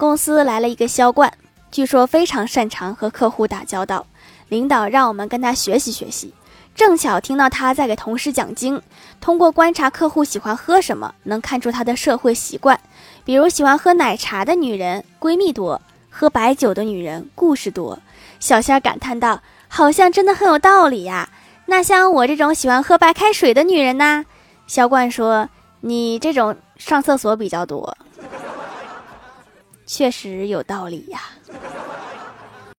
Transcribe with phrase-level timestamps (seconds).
[0.00, 1.30] 公司来了一个销冠，
[1.70, 4.06] 据说非常擅长和客户打交道，
[4.48, 6.32] 领导让我们跟他学习学习。
[6.74, 8.80] 正巧听到他在给同事讲经，
[9.20, 12.80] 通过观察客户喜欢喝什么，能看出他的社会习惯。
[13.26, 15.78] 比如喜欢喝奶茶的女人闺蜜多，
[16.08, 17.98] 喝白酒的女人故事多。
[18.38, 21.28] 小仙儿感叹道：“好像真的很有道理呀。”
[21.68, 24.24] 那像我这种喜欢喝白开水的女人呢？
[24.66, 25.50] 销冠说
[25.82, 27.94] ：“你这种上厕所比较多。”
[29.92, 31.20] 确实有道理呀。